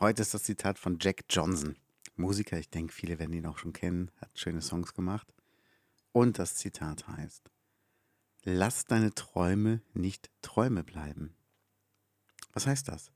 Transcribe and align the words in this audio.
Heute 0.00 0.22
ist 0.22 0.32
das 0.32 0.44
Zitat 0.44 0.78
von 0.78 0.98
Jack 1.00 1.24
Johnson, 1.28 1.74
Musiker. 2.14 2.56
Ich 2.56 2.70
denke, 2.70 2.92
viele 2.92 3.18
werden 3.18 3.32
ihn 3.32 3.46
auch 3.46 3.58
schon 3.58 3.72
kennen, 3.72 4.12
hat 4.20 4.30
schöne 4.38 4.62
Songs 4.62 4.94
gemacht. 4.94 5.26
Und 6.12 6.38
das 6.38 6.54
Zitat 6.54 7.08
heißt: 7.08 7.50
Lass 8.44 8.84
deine 8.84 9.12
Träume 9.12 9.82
nicht 9.94 10.30
Träume 10.40 10.84
bleiben. 10.84 11.34
Was 12.52 12.68
heißt 12.68 12.86
das? 12.86 13.10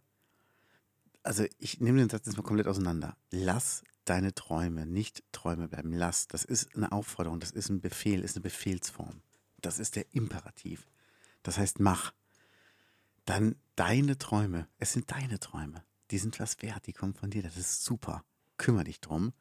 Also, 1.22 1.44
ich 1.58 1.78
nehme 1.78 1.98
den 1.98 2.08
Satz 2.08 2.26
jetzt 2.26 2.36
mal 2.36 2.42
komplett 2.42 2.66
auseinander. 2.66 3.16
Lass 3.30 3.84
deine 4.04 4.34
Träume 4.34 4.84
nicht 4.84 5.22
Träume 5.30 5.68
bleiben. 5.68 5.92
Lass. 5.92 6.26
Das 6.26 6.44
ist 6.44 6.74
eine 6.74 6.90
Aufforderung, 6.90 7.38
das 7.38 7.52
ist 7.52 7.68
ein 7.68 7.80
Befehl, 7.80 8.24
ist 8.24 8.34
eine 8.34 8.42
Befehlsform. 8.42 9.22
Das 9.60 9.78
ist 9.78 9.94
der 9.94 10.12
Imperativ. 10.16 10.88
Das 11.44 11.58
heißt, 11.58 11.78
mach. 11.78 12.12
Dann 13.24 13.54
deine 13.76 14.18
Träume. 14.18 14.66
Es 14.78 14.92
sind 14.92 15.12
deine 15.12 15.38
Träume 15.38 15.84
die 16.12 16.18
sind 16.18 16.38
was 16.38 16.60
wert, 16.60 16.86
die 16.86 16.92
kommen 16.92 17.14
von 17.14 17.30
dir, 17.30 17.42
das 17.42 17.56
ist 17.56 17.82
super. 17.84 18.22
Kümmer 18.58 18.84
dich 18.84 19.00
drum. 19.00 19.32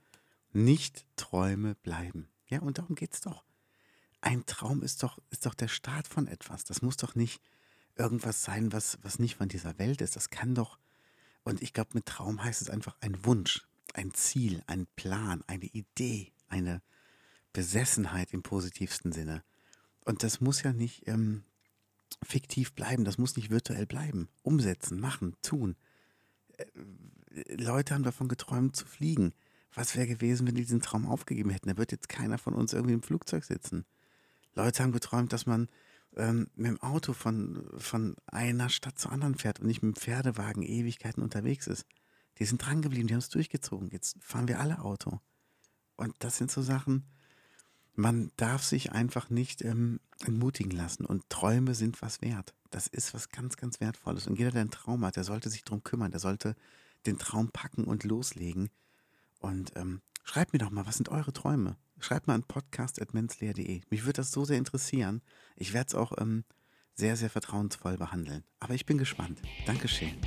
Nicht 0.54 1.06
Träume 1.18 1.76
bleiben. 1.76 2.30
Ja, 2.48 2.62
und 2.62 2.78
darum 2.78 2.96
geht's 2.96 3.22
doch. 3.22 3.44
Ein 4.22 4.46
Traum 4.46 4.82
ist 4.82 5.04
doch, 5.04 5.20
ist 5.30 5.46
doch 5.46 5.54
der 5.54 5.68
Start 5.68 6.08
von 6.08 6.28
etwas. 6.28 6.64
Das 6.64 6.82
muss 6.82 6.96
doch 6.98 7.14
nicht 7.14 7.42
irgendwas 7.96 8.44
sein, 8.44 8.72
was, 8.72 8.98
was 9.02 9.20
nicht 9.20 9.36
von 9.36 9.50
dieser 9.50 9.78
Welt 9.80 10.02
ist. 10.02 10.16
Das 10.16 10.30
kann 10.30 10.56
doch, 10.56 10.80
und 11.44 11.62
ich 11.62 11.74
glaube, 11.74 11.92
mit 11.94 12.06
Traum 12.06 12.42
heißt 12.42 12.62
es 12.62 12.70
einfach 12.70 12.96
ein 13.02 13.26
Wunsch, 13.26 13.68
ein 13.94 14.14
Ziel, 14.14 14.64
ein 14.68 14.88
Plan, 14.96 15.44
eine 15.48 15.66
Idee, 15.66 16.32
eine 16.48 16.82
Besessenheit 17.52 18.32
im 18.32 18.44
positivsten 18.44 19.12
Sinne. 19.12 19.44
Und 20.06 20.24
das 20.24 20.40
muss 20.40 20.64
ja 20.64 20.72
nicht 20.72 21.08
ähm, 21.08 21.44
fiktiv 22.24 22.74
bleiben, 22.74 23.04
das 23.04 23.18
muss 23.18 23.36
nicht 23.36 23.50
virtuell 23.50 23.86
bleiben. 23.86 24.30
Umsetzen, 24.42 25.00
machen, 25.00 25.36
tun. 25.42 25.76
Leute 27.58 27.94
haben 27.94 28.04
davon 28.04 28.28
geträumt 28.28 28.76
zu 28.76 28.86
fliegen. 28.86 29.34
Was 29.74 29.96
wäre 29.96 30.08
gewesen, 30.08 30.48
wenn 30.48 30.56
die 30.56 30.64
diesen 30.64 30.82
Traum 30.82 31.06
aufgegeben 31.06 31.50
hätten? 31.50 31.70
Da 31.70 31.78
wird 31.78 31.92
jetzt 31.92 32.10
keiner 32.10 32.38
von 32.38 32.54
uns 32.54 32.74
irgendwie 32.74 32.94
im 32.94 33.04
Flugzeug 33.04 33.46
sitzen. 33.46 33.86
Leute 34.54 34.84
haben 34.84 34.92
geträumt, 34.92 35.32
dass 35.32 35.46
man 35.46 35.70
ähm, 36.18 36.50
mit 36.56 36.68
dem 36.68 36.82
Auto 36.82 37.14
von, 37.14 37.70
von 37.78 38.16
einer 38.26 38.70
Stadt 38.70 39.00
zur 39.00 39.12
anderen 39.12 39.36
fährt 39.36 39.60
und 39.60 39.68
nicht 39.68 39.82
mit 39.82 39.96
dem 39.96 40.00
Pferdewagen 40.00 40.64
Ewigkeiten 40.64 41.24
unterwegs 41.24 41.68
ist. 41.68 41.86
Die 42.38 42.46
sind 42.46 42.66
dran 42.66 42.82
geblieben, 42.82 43.08
die 43.08 43.14
haben 43.14 43.20
es 43.20 43.30
durchgezogen. 43.30 43.90
Jetzt 43.92 44.18
fahren 44.22 44.48
wir 44.48 44.60
alle 44.60 44.80
Auto. 44.80 45.22
Und 45.96 46.16
das 46.20 46.38
sind 46.38 46.52
so 46.52 46.62
Sachen, 46.62 47.06
man 48.02 48.32
darf 48.36 48.64
sich 48.64 48.92
einfach 48.92 49.30
nicht 49.30 49.62
ähm, 49.64 50.00
entmutigen 50.26 50.72
lassen. 50.72 51.06
Und 51.06 51.30
Träume 51.30 51.76
sind 51.76 52.02
was 52.02 52.22
wert. 52.22 52.54
Das 52.72 52.88
ist 52.88 53.14
was 53.14 53.30
ganz, 53.30 53.58
ganz 53.58 53.80
Wertvolles. 53.80 54.28
Und 54.28 54.38
jeder, 54.38 54.52
der 54.52 54.62
einen 54.62 54.72
Traum 54.72 55.06
hat, 55.06 55.16
der 55.16 55.24
sollte 55.24 55.50
sich 55.50 55.64
darum 55.64 55.84
kümmern. 55.84 56.12
Der 56.12 56.20
sollte 56.20 56.56
den 57.06 57.18
Traum 57.18 57.50
packen 57.52 57.86
und 57.86 58.04
loslegen. 58.04 58.70
Und 59.40 59.72
ähm, 59.76 60.02
schreibt 60.24 60.54
mir 60.54 60.60
doch 60.60 60.72
mal, 60.72 60.86
was 60.86 60.98
sind 60.98 61.10
eure 61.10 61.34
Träume? 61.34 61.78
Schreibt 62.00 62.28
mal 62.28 62.36
an 62.36 62.44
podcast.menzleer.de. 62.44 63.82
Mich 63.90 64.04
würde 64.04 64.18
das 64.18 64.32
so 64.32 64.46
sehr 64.46 64.58
interessieren. 64.58 65.22
Ich 65.56 65.74
werde 65.74 65.88
es 65.90 65.96
auch 65.96 66.14
ähm, 66.20 66.44
sehr, 66.96 67.16
sehr 67.16 67.30
vertrauensvoll 67.30 67.98
behandeln. 67.98 68.44
Aber 68.60 68.74
ich 68.74 68.86
bin 68.86 68.98
gespannt. 68.98 69.42
Dankeschön. 69.66 70.18